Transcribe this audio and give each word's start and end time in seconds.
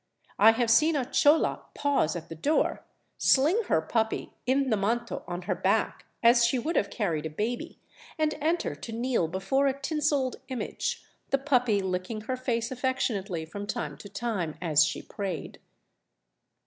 I 0.39 0.53
have 0.53 0.71
seen 0.71 0.95
a 0.95 1.05
chola 1.05 1.61
pause 1.75 2.15
at 2.15 2.27
the 2.27 2.33
door, 2.33 2.83
sling 3.19 3.61
her 3.67 3.81
puppy 3.83 4.33
in 4.47 4.71
the 4.71 4.75
manto 4.75 5.23
on 5.27 5.43
her 5.43 5.53
back, 5.53 6.07
as 6.23 6.43
she 6.43 6.57
would 6.57 6.75
have 6.75 6.89
carried 6.89 7.27
a 7.27 7.29
baby, 7.29 7.77
and 8.17 8.33
enter 8.41 8.73
to 8.73 8.91
kneel 8.91 9.27
before 9.27 9.67
a 9.67 9.79
tinselled 9.79 10.37
image, 10.47 11.03
the 11.29 11.37
puppy 11.37 11.81
licking 11.81 12.21
her 12.21 12.35
face 12.35 12.71
affectionately 12.71 13.45
from 13.45 13.67
time 13.67 13.95
to 13.99 14.09
time 14.09 14.57
as 14.59 14.83
she 14.83 15.03
prayed. 15.03 15.59